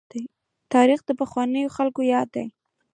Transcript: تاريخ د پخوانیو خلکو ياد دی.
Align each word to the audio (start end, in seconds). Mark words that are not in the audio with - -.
تاريخ 0.73 0.99
د 1.05 1.09
پخوانیو 1.19 1.73
خلکو 1.77 2.01
ياد 2.13 2.27
دی. 2.35 2.47